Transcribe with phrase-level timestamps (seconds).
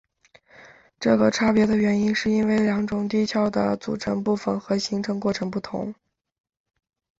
[0.99, 5.93] 这个差别的原因是因为两种地壳的组成部分和形成过程不同。